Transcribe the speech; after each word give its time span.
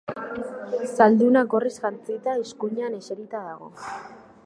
Zalduna, 0.93 1.45
gorriz 1.53 1.73
jantzita, 1.83 2.35
eskuinean 2.47 2.99
eserita 3.01 3.47
dago. 3.51 3.73